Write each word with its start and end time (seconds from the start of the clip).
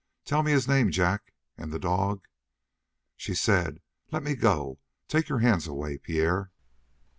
"Tell 0.25 0.41
me 0.41 0.49
his 0.51 0.67
name, 0.67 0.89
Jack, 0.89 1.31
and 1.59 1.71
the 1.71 1.77
dog" 1.77 2.25
She 3.17 3.35
said: 3.35 3.81
"Let 4.11 4.23
me 4.23 4.33
go. 4.33 4.79
Take 5.07 5.29
your 5.29 5.41
hands 5.45 5.67
away, 5.67 5.99
Pierre." 5.99 6.49